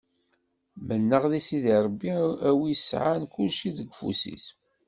Menneɣ 0.87 1.23
di 1.31 1.41
Sidi 1.47 1.75
Ṛebbi 1.85 2.11
a 2.49 2.51
wi 2.59 2.67
yesɛan 2.71 3.23
kulci 3.33 3.69
deg 3.77 3.89
ufus-is. 3.93 4.45